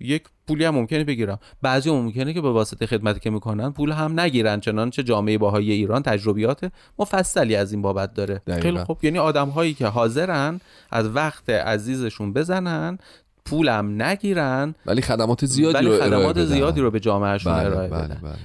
یک 0.00 0.22
پولی 0.48 0.64
هم 0.64 0.74
ممکنه 0.74 1.04
بگیرم. 1.04 1.38
بعضی 1.62 1.90
ممکنه 1.90 2.34
که 2.34 2.40
به 2.40 2.50
واسطه 2.52 2.86
خدمتی 2.86 3.20
که 3.20 3.30
می‌کنن 3.30 3.72
پول 3.72 3.92
هم 3.92 4.20
نگیرن 4.20 4.60
چنانچه 4.60 5.02
جامعه 5.02 5.38
باهای 5.38 5.72
ایران 5.72 6.02
تجربیات 6.02 6.72
مفصلی 6.98 7.56
از 7.56 7.72
این 7.72 7.82
بابت 7.82 8.14
داره. 8.14 8.42
خیلی 8.62 8.84
خب 8.84 8.98
یعنی 9.02 9.18
آدم 9.18 9.48
هایی 9.48 9.74
که 9.74 9.86
حاضرن 9.86 10.60
از 10.90 11.08
وقت 11.08 11.50
عزیزشون 11.50 12.32
بزنن 12.32 12.98
پولم 13.44 14.02
نگیرن 14.02 14.74
ولی 14.86 15.02
خدمات 15.02 15.46
زیادی 15.46 15.74
ولی 15.74 15.86
رو 15.86 15.92
ارائه 15.92 16.28
خدمات. 16.28 16.44
زیادی 16.44 16.80
رو 16.80 16.90
به 16.90 17.00
جامعهشون 17.00 17.52
بله 17.52 17.66
ارائه 17.66 17.88
بله 17.88 18.04
بدن. 18.04 18.20
بله. 18.22 18.36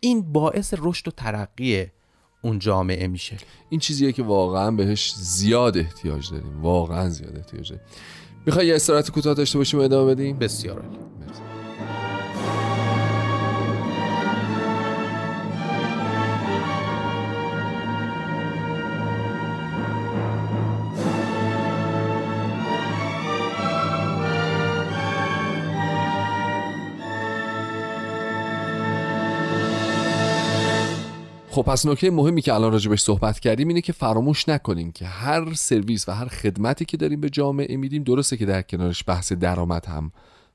این 0.00 0.32
باعث 0.32 0.74
رشد 0.78 1.08
و 1.08 1.10
ترقی 1.10 1.86
اون 2.42 2.58
جامعه 2.58 3.06
میشه. 3.06 3.36
این 3.70 3.80
چیزیه 3.80 4.12
که 4.12 4.22
واقعا 4.22 4.70
بهش 4.70 5.14
زیاد 5.16 5.78
احتیاج 5.78 6.30
داریم. 6.30 6.62
واقعا 6.62 7.08
زیاد 7.08 7.36
احتیاج 7.36 7.68
داریم. 7.68 7.84
می‌خوای 8.46 8.66
یه 8.66 8.74
استراحت 8.74 9.10
کوتاه 9.10 9.34
داشته 9.34 9.58
باشیم 9.58 9.80
و 9.80 9.82
ادامه 9.82 10.14
بدیم؟ 10.14 10.38
بسیار 10.38 10.76
عالی. 10.76 10.98
خب 31.52 31.62
پس 31.62 31.86
نکته 31.86 32.10
مهمی 32.10 32.42
که 32.42 32.54
الان 32.54 32.72
راجبش 32.72 33.00
صحبت 33.00 33.40
کردیم 33.40 33.68
اینه 33.68 33.80
که 33.80 33.92
فراموش 33.92 34.48
نکنیم 34.48 34.92
که 34.92 35.06
هر 35.06 35.54
سرویس 35.54 36.08
و 36.08 36.12
هر 36.12 36.28
خدمتی 36.28 36.84
که 36.84 36.96
داریم 36.96 37.20
به 37.20 37.30
جامعه 37.30 37.76
میدیم 37.76 38.02
درسته 38.02 38.36
که 38.36 38.46
در 38.46 38.62
کنارش 38.62 39.04
بحث 39.06 39.32
درآمد 39.32 39.86
هم 39.86 40.12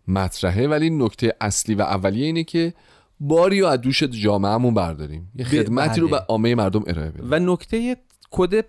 مطرحه 0.07 0.67
ولی 0.67 0.89
نکته 0.89 1.33
اصلی 1.41 1.75
و 1.75 1.81
اولیه 1.81 2.25
اینه 2.25 2.43
که 2.43 2.73
باری 3.19 3.61
رو 3.61 3.67
از 3.67 3.81
دوش 3.81 4.03
جامعهمون 4.03 4.73
برداریم 4.73 5.31
یه 5.35 5.45
خدمتی 5.45 6.01
رو 6.01 6.07
به 6.07 6.15
بله. 6.15 6.25
عامه 6.27 6.55
مردم 6.55 6.83
ارائه 6.87 7.09
بدیم 7.09 7.27
و 7.31 7.39
نکته 7.39 7.97
کد 8.31 8.65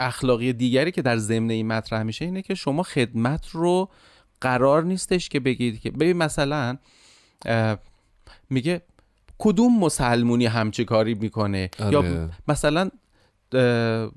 اخلاقی 0.00 0.52
دیگری 0.52 0.92
که 0.92 1.02
در 1.02 1.16
ضمن 1.16 1.50
این 1.50 1.66
مطرح 1.66 2.02
میشه 2.02 2.24
اینه 2.24 2.42
که 2.42 2.54
شما 2.54 2.82
خدمت 2.82 3.48
رو 3.48 3.88
قرار 4.40 4.84
نیستش 4.84 5.28
که 5.28 5.40
بگید 5.40 5.80
که 5.80 5.90
ببین 5.90 6.16
مثلا 6.16 6.78
میگه 8.50 8.82
کدوم 9.42 9.78
مسلمونی 9.78 10.46
همچه 10.46 10.84
کاری 10.84 11.14
می‌کنه؟ 11.14 11.70
آره. 11.78 11.92
یا 11.92 12.30
مثلا 12.48 12.90
اه، 13.52 14.10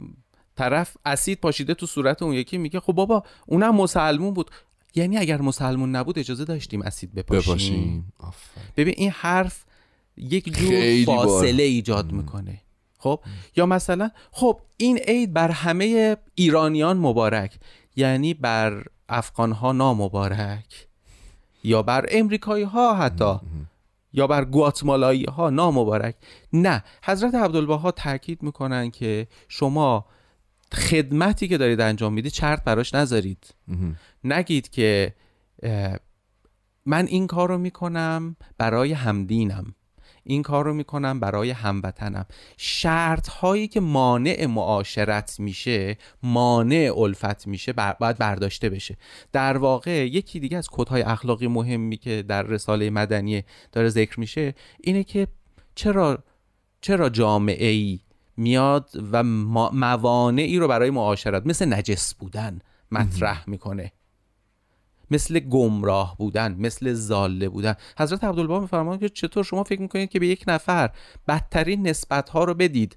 طرف 0.56 0.98
اسید 1.06 1.40
پاشیده 1.40 1.74
تو 1.74 1.86
صورت 1.86 2.22
اون 2.22 2.34
یکی 2.34 2.58
میگه 2.58 2.80
خب 2.80 2.94
بابا 2.94 3.24
اونم 3.46 3.76
مسلمون 3.76 4.34
بود. 4.34 4.52
یعنی 4.96 5.18
اگر 5.18 5.42
مسلمون 5.42 5.96
نبود 5.96 6.20
اجازه 6.20 6.46
داشتیم 6.46 6.82
اسید 6.82 7.14
بپاشیم, 7.14 7.54
بپاشیم. 7.54 8.14
ببین 8.78 8.94
این 8.98 9.12
حرف 9.12 9.64
یک 10.18 10.54
جور 10.54 10.70
خیلی 10.70 11.06
بار. 11.06 11.28
فاصله 11.28 11.64
ایجاد 11.64 12.12
می‌کنه. 12.12 12.62
خب؟ 12.98 13.20
یا 13.56 13.66
مثلا 13.66 14.10
خب 14.32 14.60
این 14.78 14.98
عید 14.98 15.34
بر 15.34 15.52
همه 15.52 16.18
ایرانیان 16.36 16.98
مبارک. 16.98 17.56
یعنی 17.96 18.34
بر 18.34 18.84
افغان 19.10 19.52
ها 19.52 19.72
نامبارک. 19.72 20.88
یا 21.64 21.82
بر 21.84 22.06
امریکایی 22.12 22.64
ها 22.64 22.96
حتی 22.96 23.40
یا 24.16 24.28
بر 24.28 24.46
گواتمالایی 24.46 25.24
ها 25.24 25.50
نامبارک 25.50 26.16
نه. 26.54 26.84
حضرت 27.04 27.36
عبدالبها 27.36 27.92
تاکید 27.92 28.44
می‌کنن 28.44 28.92
که 28.92 29.28
شما 29.48 30.06
خدمتی 30.74 31.48
که 31.48 31.58
دارید 31.58 31.82
انجام 31.82 32.14
می‌دید 32.14 32.32
چرت 32.32 32.64
براش 32.64 32.94
نذارید. 32.94 33.56
نگید 34.24 34.70
که 34.70 35.16
من 36.86 37.06
این 37.08 37.28
کار 37.28 37.50
رو 37.50 37.58
می‌کنم 37.58 38.36
برای 38.58 38.94
همدینم. 38.94 39.76
این 40.28 40.42
کار 40.42 40.66
رو 40.66 40.74
می‌کنم 40.74 41.20
برای 41.20 41.52
هموطنم. 41.52 42.26
شرط 42.58 43.28
هایی 43.28 43.68
که 43.68 43.80
مانع 43.80 44.46
معاشرت 44.46 45.40
میشه 45.40 45.98
مانع 46.24 46.94
الفت 46.98 47.48
میشه 47.48 47.74
بر 47.74 47.94
باید 47.94 48.18
برداشته 48.18 48.70
بشه. 48.70 48.98
در 49.32 49.58
واقع 49.58 50.08
یکی 50.08 50.40
دیگه 50.40 50.58
از 50.58 50.70
کدهای 50.72 51.02
اخلاقی 51.02 51.48
مهمی 51.48 51.98
که 51.98 52.24
در 52.28 52.44
رساله 52.44 52.90
مدنی 52.90 53.44
داره 53.72 53.90
ذکر 53.90 54.20
میشه 54.20 54.56
اینه 54.80 55.04
که 55.04 55.28
چرا 55.76 56.24
چرا 56.82 57.10
جامعه 57.10 57.68
ای 57.68 58.00
میاد 58.38 58.90
و 59.12 59.24
موانعی 59.74 60.60
رو 60.60 60.68
برای 60.68 60.90
معاشرت 60.90 61.46
مثل 61.46 61.74
نجس 61.74 62.14
بودن 62.14 62.60
مطرح 62.92 63.50
می‌کنه. 63.50 63.92
مثل 65.12 65.40
گمراه 65.40 66.16
بودن 66.18 66.56
مثل 66.60 66.94
زاله 66.94 67.50
بودن. 67.50 67.76
حضرت 67.98 68.24
عبدالبها 68.24 68.60
میفرمایند 68.60 69.02
که 69.02 69.10
چطور 69.10 69.44
شما 69.44 69.64
فکر 69.64 69.82
می‌کنید 69.82 70.10
که 70.10 70.20
به 70.20 70.28
یک 70.28 70.44
نفر 70.48 70.90
بدترین 71.28 71.88
نسبت 71.88 72.30
ها 72.30 72.44
رو 72.44 72.54
بدید؟ 72.54 72.96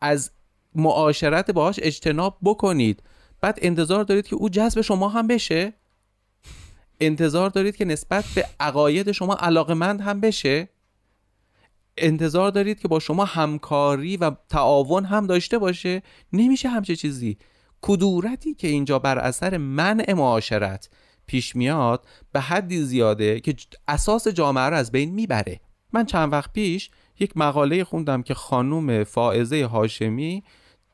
از 0.00 0.30
معاشرت 0.74 1.50
باهاش 1.50 1.80
اجتناب 1.82 2.38
بکنید. 2.42 3.02
بعد 3.40 3.58
انتظار 3.62 4.04
دارید 4.04 4.26
که 4.26 4.36
او 4.36 4.48
جذب 4.48 4.80
شما 4.80 5.08
هم 5.08 5.26
بشه؟ 5.26 5.72
انتظار 7.00 7.50
دارید 7.50 7.76
که 7.76 7.84
نسبت 7.84 8.24
به 8.34 8.46
عقاید 8.60 9.12
شما 9.12 9.34
علاقمند 9.34 10.00
هم 10.00 10.20
بشه؟ 10.20 10.68
انتظار 11.96 12.50
دارید 12.50 12.80
که 12.80 12.88
با 12.88 12.98
شما 12.98 13.24
همکاری 13.24 14.16
و 14.16 14.30
تعاون 14.48 15.04
هم 15.04 15.26
داشته 15.26 15.58
باشه؟ 15.58 16.02
نمیشه 16.32 16.68
همچه 16.68 16.96
چیزی. 16.96 17.38
کدورتی 17.82 18.54
که 18.54 18.68
اینجا 18.68 18.98
بر 18.98 19.18
اثر 19.18 19.56
منع 19.56 20.12
معاشرت 20.12 20.88
پیش 21.26 21.56
میاد 21.56 22.06
به 22.32 22.40
حدی 22.40 22.82
زیاده 22.82 23.40
که 23.40 23.56
اساس 23.88 24.28
جامعه 24.28 24.64
رو 24.64 24.76
از 24.76 24.92
بین 24.92 25.14
می‌بره. 25.14 25.60
من 25.92 26.06
چند 26.06 26.32
وقت 26.32 26.52
پیش 26.52 26.90
یک 27.20 27.36
مقاله 27.36 27.84
خوندم 27.84 28.22
که 28.22 28.34
خانوم 28.34 29.04
فائزه 29.04 29.64
هاشمی 29.64 30.42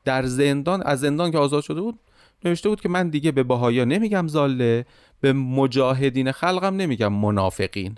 در 0.05 0.25
زندان 0.25 0.83
از 0.83 0.99
زندان 0.99 1.31
که 1.31 1.37
آزاد 1.37 1.63
شده 1.63 1.81
بود 1.81 1.99
نوشته 2.45 2.69
بود 2.69 2.81
که 2.81 2.89
من 2.89 3.09
دیگه 3.09 3.31
به 3.31 3.43
بهایا 3.43 3.85
نمیگم 3.85 4.27
زاله 4.27 4.85
به 5.21 5.33
مجاهدین 5.33 6.31
خلقم 6.31 6.75
نمیگم 6.75 7.13
منافقین. 7.13 7.97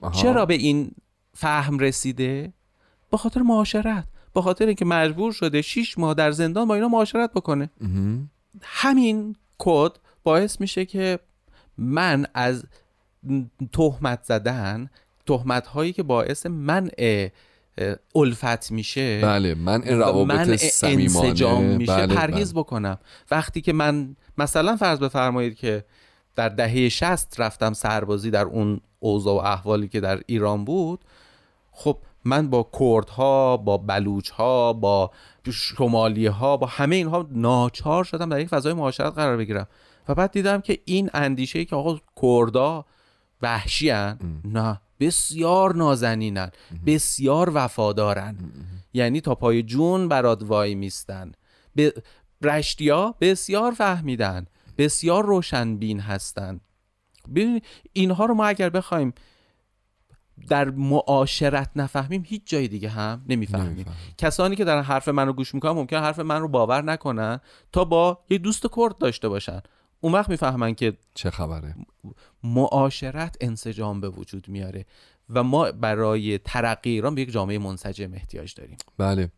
آها. 0.00 0.22
چرا 0.22 0.46
به 0.46 0.54
این 0.54 0.90
فهم 1.34 1.78
رسیده؟ 1.78 2.52
به 3.10 3.16
خاطر 3.16 3.42
معاشرت. 3.42 4.04
به 4.34 4.42
خاطر 4.42 4.66
اینکه 4.66 4.84
مجبور 4.84 5.32
شده 5.32 5.62
6 5.62 5.98
ماه 5.98 6.14
در 6.14 6.30
زندان 6.30 6.68
با 6.68 6.74
اینا 6.74 6.88
معاشرت 6.88 7.32
بکنه. 7.32 7.70
مهم. 7.80 8.30
همین 8.62 9.36
کد 9.58 9.92
باعث 10.24 10.60
میشه 10.60 10.84
که 10.84 11.18
من 11.78 12.26
از 12.34 12.64
تهمت 13.72 14.24
زدن 14.24 14.90
تهمت 15.26 15.66
هایی 15.66 15.92
که 15.92 16.02
باعث 16.02 16.46
منع 16.46 17.28
الفت 18.14 18.70
میشه 18.70 19.20
بله 19.20 19.54
من 19.54 19.82
روابط 19.82 20.56
صمیمانه. 20.56 21.28
انسجام 21.28 21.64
میشه 21.64 22.06
بله، 22.06 22.14
پرهیز 22.14 22.54
بکنم. 22.54 22.98
وقتی 23.30 23.60
که 23.60 23.72
من 23.72 24.16
مثلا 24.38 24.76
فرض 24.76 24.98
بفرمایید 24.98 25.54
که 25.54 25.84
در 26.36 26.48
دهه 26.48 26.88
60 26.88 27.40
رفتم 27.40 27.72
سربازی 27.72 28.30
در 28.30 28.44
اون 28.44 28.80
اوضاع 28.98 29.34
و 29.34 29.46
احوالی 29.46 29.88
که 29.88 30.00
در 30.00 30.20
ایران 30.26 30.64
بود 30.64 31.00
خب 31.72 31.98
من 32.24 32.50
با 32.50 32.70
کردها 32.78 33.56
با 33.56 33.76
بلوچها 33.76 34.72
با 34.72 35.10
شمالی 35.50 36.26
ها 36.26 36.56
با 36.56 36.66
همه 36.66 36.96
اینها 36.96 37.28
ناچار 37.30 38.04
شدم 38.04 38.28
در 38.28 38.40
یک 38.40 38.48
فضای 38.48 38.72
معاشرت 38.72 39.14
قرار 39.14 39.36
بگیرم. 39.36 39.66
و 40.08 40.14
بعد 40.14 40.30
دیدم 40.30 40.60
که 40.60 40.78
این 40.84 41.10
اندیشه 41.14 41.58
ای 41.58 41.64
که 41.64 41.76
آقا 41.76 42.00
کردا 42.22 42.84
وحشی 43.42 43.92
نه 44.44 44.80
بسیار 45.00 45.74
نازنینن 45.74 46.50
بسیار 46.86 47.50
وفادارن. 47.54 48.36
یعنی 48.92 49.20
تا 49.20 49.34
پای 49.34 49.62
جون 49.62 50.08
برات 50.08 50.42
وای 50.42 50.74
میستن. 50.74 51.32
به 51.74 51.94
رشتیا 52.42 53.14
بسیار 53.20 53.72
فهمیدن 53.72 54.46
بسیار 54.78 55.24
روشنبین 55.24 56.00
هستند 56.00 56.60
ببینید 57.28 57.64
اینها 57.92 58.24
رو 58.24 58.34
ما 58.34 58.46
اگر 58.46 58.70
بخوایم 58.70 59.14
در 60.48 60.70
معاشرت 60.70 61.70
نفهمیم 61.76 62.22
هیچ 62.26 62.42
جای 62.44 62.68
دیگه 62.68 62.88
هم 62.88 63.22
نمی‌فهمیم 63.28 63.66
نمی‌فهمیم. 63.66 63.96
کسانی 64.18 64.56
که 64.56 64.64
دارن 64.64 64.82
حرف 64.82 65.08
من 65.08 65.26
رو 65.26 65.32
گوش 65.32 65.54
می‌کنن 65.54 65.72
ممکن 65.72 65.96
حرف 65.96 66.18
من 66.18 66.40
رو 66.40 66.48
باور 66.48 66.82
نکنن 66.82 67.40
تا 67.72 67.84
با 67.84 68.18
یه 68.30 68.38
دوست 68.38 68.66
کرد 68.76 68.98
داشته 68.98 69.28
باشن 69.28 69.60
اون 70.04 70.12
وقت 70.12 70.28
می‌فهمن 70.30 70.74
که 70.74 70.92
چه 71.14 71.30
خبره؟ 71.30 71.74
معاشرت 72.44 73.36
انسجام 73.40 74.00
به 74.00 74.08
وجود 74.08 74.48
میاره 74.48 74.84
و 75.30 75.42
ما 75.42 75.72
برای 75.72 76.38
ترقی 76.38 76.90
ایران 76.90 77.14
به 77.14 77.22
یک 77.22 77.30
جامعه 77.30 77.58
منسجم 77.58 78.14
احتیاج 78.14 78.54
داریم. 78.54 78.76
بله. 78.98 79.30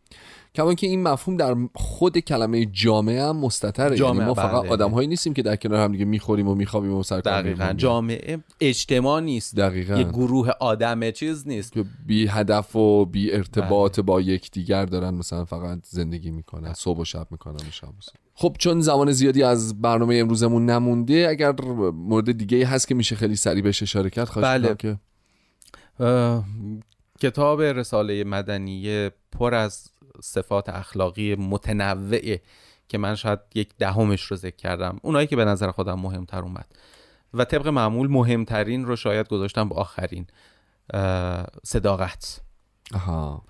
کمان 0.54 0.74
که 0.74 0.86
این 0.86 1.02
مفهوم 1.02 1.36
در 1.36 1.56
خود 1.74 2.18
کلمه 2.18 2.66
جامعه 2.66 3.22
هم 3.22 3.36
مستتره 3.36 3.84
یعنی 3.84 3.98
جامعه، 3.98 4.26
ما 4.26 4.34
فقط 4.34 4.62
بله. 4.62 4.70
آدم 4.70 4.90
هایی 4.90 5.08
نیستیم 5.08 5.34
که 5.34 5.42
در 5.42 5.56
کنار 5.56 5.80
هم 5.80 5.92
دیگه 5.92 6.04
می‌خوریم 6.04 6.48
و 6.48 6.54
میخوابیم 6.54 6.92
و 6.92 7.02
سر 7.02 7.20
دقیقا. 7.20 7.72
جامعه 7.76 8.38
اجتماع 8.60 9.20
نیست. 9.20 9.56
دقیقا. 9.56 9.94
یک 10.00 10.08
گروه 10.08 10.50
آدم 10.60 11.10
چیز 11.10 11.48
نیست. 11.48 11.72
که 11.72 11.84
بی 12.06 12.26
هدف 12.26 12.76
و 12.76 13.04
بی 13.04 13.32
ارتباط 13.32 14.00
با 14.00 14.20
یکدیگر 14.20 14.84
دارن 14.84 15.14
مثلا 15.14 15.44
فقط 15.44 15.78
زندگی 15.84 16.30
می‌کنن 16.30 16.72
صبح 16.72 17.00
و 17.00 17.04
شب 17.04 17.26
می‌کنن 17.30 17.56
و 17.56 17.70
شب 17.70 17.88
و 17.88 18.00
صبح. 18.00 18.23
خب 18.34 18.56
چون 18.58 18.80
زمان 18.80 19.12
زیادی 19.12 19.42
از 19.42 19.82
برنامه 19.82 20.16
امروزمون 20.16 20.66
نمونده 20.66 21.26
اگر 21.30 21.54
مورد 21.92 22.32
دیگه 22.32 22.66
هست 22.66 22.88
که 22.88 22.94
میشه 22.94 23.16
خیلی 23.16 23.36
سریع 23.36 23.62
بهش 23.62 23.82
اشاره 23.82 24.10
کرد 24.10 24.28
خواهش 24.28 24.46
بله. 24.46 24.74
که 24.74 24.98
اه، 26.00 26.44
کتاب 27.20 27.62
رساله 27.62 28.24
مدنیه 28.24 29.10
پر 29.32 29.54
از 29.54 29.90
صفات 30.22 30.68
اخلاقی 30.68 31.34
متنوعه 31.34 32.40
که 32.88 32.98
من 32.98 33.14
شاید 33.14 33.38
یک 33.54 33.76
دهمش 33.78 34.22
رو 34.22 34.36
ذکر 34.36 34.56
کردم. 34.56 34.98
اونایی 35.02 35.26
که 35.26 35.36
به 35.36 35.44
نظر 35.44 35.70
خودم 35.70 36.00
مهمتر 36.00 36.42
اومد. 36.42 36.66
و 37.34 37.44
طبق 37.44 37.68
معمول 37.68 38.08
مهمترین 38.08 38.84
رو 38.84 38.96
شاید 38.96 39.28
گذاشتم 39.28 39.68
به 39.68 39.74
آخرین 39.74 40.26
اه، 40.94 41.46
صداقت. 41.64 42.40
آها. 42.94 43.44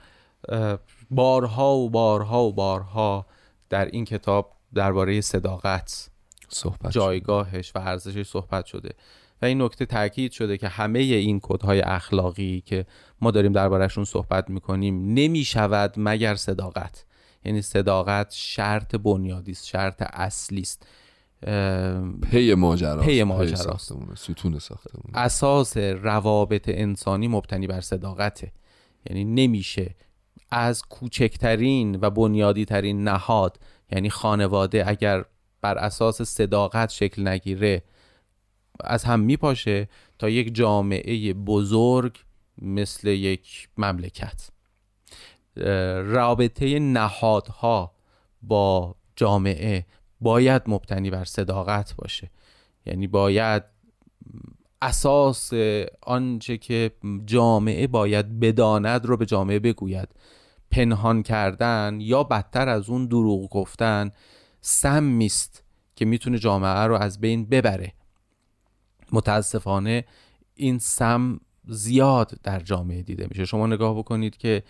اه، 0.49 0.79
بارها 1.11 1.75
و 1.75 1.91
بارها 1.91 2.45
و 2.45 2.53
بارها 2.53 3.27
در 3.71 3.85
این 3.85 4.05
کتاب 4.05 4.53
درباره 4.75 5.21
صداقت 5.21 6.11
صحبت. 6.49 6.93
جایگاهش 6.93 7.73
و 7.75 7.79
ارزشش 7.79 8.27
صحبت 8.27 8.67
شده. 8.67 8.91
و 9.43 9.47
این 9.47 9.63
نکته 9.63 9.87
تاکید 9.87 10.33
شده 10.33 10.59
که 10.59 10.69
همه 10.69 10.99
این 10.99 11.41
کدهای 11.43 11.81
اخلاقی 11.81 12.63
که 12.67 12.87
ما 13.21 13.31
داریم 13.31 13.53
دربارهشون 13.53 14.05
صحبت 14.05 14.51
می‌کنیم 14.51 15.15
نمی 15.15 15.45
شود 15.45 15.95
مگر 15.97 16.35
صداقت. 16.35 17.05
یعنی 17.45 17.63
صداقت 17.63 18.33
شرط 18.33 18.97
بنیادی 18.97 19.53
است 19.53 19.67
شرط 19.67 20.03
اصلی 20.13 20.61
است 20.61 20.87
پی 22.31 22.55
ماجرا 22.55 23.03
پی. 23.03 23.57
ساختمونه 23.57 24.15
ستون 24.15 24.59
ساختمونه. 24.59 25.19
اساس 25.19 25.77
روابط 25.77 26.69
انسانی 26.69 27.29
مبتنی 27.29 27.67
بر 27.67 27.81
صداقته. 27.81 28.53
یعنی 29.11 29.25
نمیشه 29.25 29.95
از 30.51 30.83
کوچکترین 30.83 31.99
و 32.01 32.11
بنیادی 32.11 32.65
ترین 32.65 33.09
نهاد 33.09 33.59
یعنی 33.91 34.11
خانواده 34.11 34.89
اگر 34.89 35.25
بر 35.61 35.79
اساس 35.79 36.23
صداقت 36.23 36.91
شکل 36.91 37.29
نگیره 37.29 37.83
از 38.81 39.05
هم 39.05 39.21
میپاشه 39.21 39.89
تا 40.19 40.29
یک 40.29 40.55
جامعه 40.55 41.33
بزرگ 41.33 42.19
مثل 42.59 43.09
یک 43.09 43.69
مملکت. 43.79 44.51
رابطه 46.05 46.79
نهادها 46.79 47.95
با 48.43 48.95
جامعه 49.17 49.87
باید 50.21 50.63
مبتنی 50.67 51.11
بر 51.11 51.25
صداقت 51.25 51.95
باشه. 51.97 52.31
یعنی 52.87 53.07
باید 53.07 53.63
اساس 54.83 55.53
آنچه 56.03 56.59
که 56.59 56.91
جامعه 57.25 57.87
باید 57.87 58.41
بداند 58.41 59.07
رو 59.07 59.17
به 59.17 59.27
جامعه 59.27 59.59
بگوید. 59.59 60.09
پنهان 60.75 61.23
کردن 61.23 61.99
یا 62.01 62.23
بدتر 62.23 62.69
از 62.69 62.91
اون 62.91 63.07
دروغ 63.07 63.51
گفتن 63.51 64.11
سمی 64.61 65.27
است 65.27 65.65
که 65.97 66.05
می‌تونه 66.05 66.39
جامعه 66.39 66.87
رو 66.87 66.95
از 66.95 67.21
بین 67.21 67.47
ببره. 67.47 67.93
متاسفانه 69.13 70.05
این 70.55 70.79
سم 70.79 71.41
زیاد 71.69 72.35
در 72.43 72.61
جامعه 72.61 73.03
دیده 73.03 73.27
میشه. 73.31 73.45
شما 73.45 73.67
نگاه 73.67 73.99
بکنید 73.99 74.37
که 74.37 74.63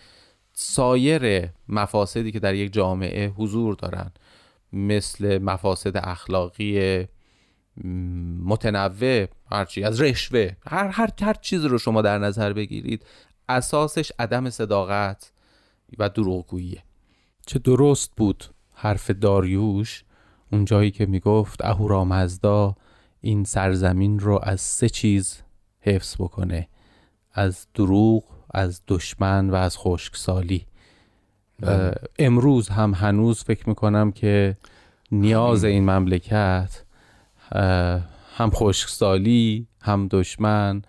سایر 0.53 1.49
مفاسدی 1.67 2.31
که 2.31 2.39
در 2.39 2.55
یک 2.55 2.73
جامعه 2.73 3.27
حضور 3.27 3.75
دارن 3.75 4.11
مثل 4.73 5.37
مفاسد 5.37 5.97
اخلاقی 5.97 7.05
متنوع 8.45 9.27
هرچی 9.51 9.83
از 9.83 10.01
رشوه 10.01 10.51
هر 10.67 10.87
هر 10.87 11.09
هر 11.21 11.33
چیز 11.33 11.65
رو 11.65 11.77
شما 11.77 12.01
در 12.01 12.17
نظر 12.17 12.53
بگیرید 12.53 13.05
اساسش 13.49 14.11
عدم 14.19 14.49
صداقت. 14.49 15.31
و 15.99 16.09
دروغگوییه 16.09 16.83
چه 17.45 17.59
درست 17.59 18.11
بود 18.17 18.45
حرف 18.73 19.11
داریوش؟ 19.11 20.03
اون 20.51 20.65
جایی 20.65 20.91
که 20.91 21.05
می‌گفت 21.05 21.65
اهورامزدا 21.65 22.75
این 23.21 23.43
سرزمین 23.43 24.19
رو 24.19 24.39
از 24.43 24.61
سه 24.61 24.89
چیز 24.89 25.41
حفظ 25.81 26.15
بکنه 26.19 26.67
از 27.33 27.67
دروغ 27.73 28.23
از 28.53 28.81
دشمن 28.87 29.49
و 29.49 29.55
از 29.55 29.77
خشکسالی. 29.77 30.65
اه، 31.63 31.93
امروز 32.19 32.69
هم 32.69 32.93
هنوز 32.93 33.43
فکر 33.43 33.69
می‌کنم 33.69 34.11
که 34.11 34.57
نیاز 35.11 35.63
این 35.63 35.89
مملکت 35.89 36.83
هم 38.35 38.49
خشکسالی 38.49 39.67
هم 39.81 40.07
دشمن 40.07 40.81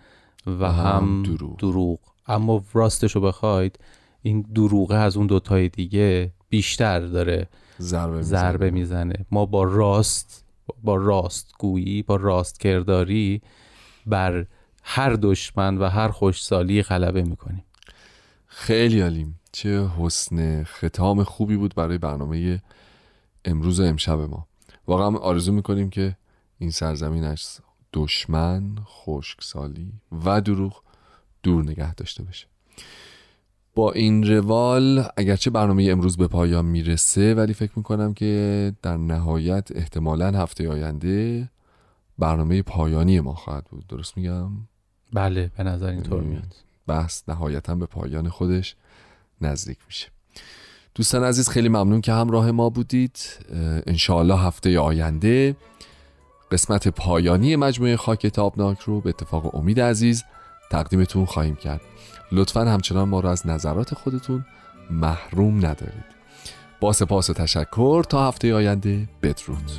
و 0.47 0.71
هم 0.71 0.85
هم 0.85 1.23
دروغ. 1.23 1.57
دروغ, 1.57 1.99
اما 2.27 2.63
راستش 2.73 3.15
رو 3.15 3.21
بخواید 3.21 3.79
این 4.27 4.41
دروغه 4.41 4.95
از 4.95 5.17
اون 5.17 5.27
دوتای 5.27 5.69
دیگه 5.69 6.31
بیشتر 6.49 6.99
داره 6.99 7.47
ضربه 7.79 8.21
ضربه 8.21 8.71
می‌زنه. 8.71 9.25
ما 9.31 9.45
با 9.45 9.63
راست 9.63 10.45
با 10.83 10.95
راستگویی 10.95 12.03
با 12.03 12.15
راست 12.15 12.59
کرداری 12.59 13.41
بر 14.05 14.45
هر 14.83 15.13
دشمن 15.13 15.77
و 15.77 15.89
هر 15.89 16.07
خوشسالی 16.07 16.81
غلبه 16.81 17.23
می‌کنیم. 17.23 17.63
خیلی 18.47 19.01
عالیم 19.01 19.39
چه 19.51 19.87
حسن 19.87 20.63
ختام 20.63 21.23
خوبی 21.23 21.57
بود 21.57 21.75
برای 21.75 21.97
برنامه 21.97 22.61
امروز 23.45 23.79
و 23.79 23.83
امشب 23.83 24.19
ما. 24.19 24.47
واقعا 24.87 25.17
آرزو 25.17 25.51
می‌کنیم 25.51 25.89
که 25.89 26.17
این 26.57 26.71
سرزمین 26.71 27.23
از 27.23 27.59
دشمن 27.93 28.75
خشکسالی 28.85 29.91
و 30.25 30.41
دروغ 30.41 30.81
دور 31.43 31.63
نگه 31.63 31.95
داشته 31.95 32.23
بشه 32.23 32.47
با 33.77 33.91
این 33.91 34.27
روال 34.27 35.07
اگرچه 35.17 35.49
برنامه 35.49 35.87
امروز 35.91 36.17
به 36.17 36.27
پایان 36.27 36.65
می‌رسه 36.65 37.33
ولی 37.33 37.53
فکر 37.53 37.71
می‌کنم 37.75 38.13
که 38.13 38.73
در 38.81 38.97
نهایت 38.97 39.69
احتمالا 39.75 40.31
هفته 40.31 40.69
آینده 40.69 41.49
برنامه 42.19 42.61
پایانی 42.61 43.19
ما 43.19 43.33
خواهد 43.33 43.65
بود. 43.65 43.87
درست 43.87 44.17
میگم؟ 44.17 44.49
بله 45.13 45.51
به 45.57 45.63
نظر 45.63 45.87
اینطور 45.89 46.23
میاد. 46.23 46.55
بحث 46.87 47.23
نهایتا 47.27 47.75
به 47.75 47.85
پایان 47.85 48.29
خودش 48.29 48.75
نزدیک 49.41 49.77
میشه. 49.87 50.07
دوستان 50.95 51.23
عزیز 51.23 51.49
خیلی 51.49 51.69
ممنون 51.69 52.01
که 52.01 52.13
همراه 52.13 52.51
ما 52.51 52.69
بودید. 52.69 53.19
انشاالله 53.87 54.39
هفته 54.39 54.79
آینده 54.79 55.55
قسمت 56.51 56.87
پایانی 56.87 57.55
مجموعه 57.55 57.97
خاک 57.97 58.27
تابناک 58.27 58.79
رو 58.79 59.01
به 59.01 59.09
اتفاق 59.09 59.55
امید 59.55 59.79
عزیز 59.79 60.23
تقدیمتون 60.69 61.25
خواهیم 61.25 61.55
کرد. 61.55 61.81
لطفا 62.31 62.61
همچنان 62.61 63.09
ما 63.09 63.19
رو 63.19 63.29
از 63.29 63.47
نظرات 63.47 63.93
خودتون 63.93 64.45
محروم 64.91 65.57
ندارید. 65.57 66.17
با 66.79 66.93
سپاس 66.93 67.29
و 67.29 67.33
تشکر 67.33 68.03
تا 68.03 68.27
هفته 68.27 68.53
آینده. 68.53 69.09
بدرود. 69.23 69.71